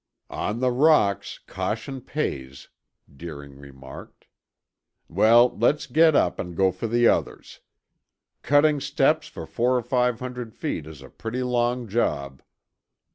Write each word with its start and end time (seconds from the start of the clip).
"On 0.31 0.61
the 0.61 0.71
rocks 0.71 1.39
caution 1.45 2.01
pays," 2.01 2.69
Deering 3.15 3.55
remarked. 3.59 4.25
"Well, 5.07 5.55
let's 5.55 5.85
get 5.85 6.15
up 6.15 6.39
and 6.39 6.55
go 6.57 6.71
for 6.71 6.87
the 6.87 7.07
others. 7.07 7.59
Cutting 8.41 8.79
steps 8.79 9.27
for 9.27 9.45
four 9.45 9.77
or 9.77 9.83
five 9.83 10.19
hundred 10.19 10.55
feet 10.55 10.87
is 10.87 11.03
a 11.03 11.09
pretty 11.11 11.43
long 11.43 11.87
job." 11.87 12.41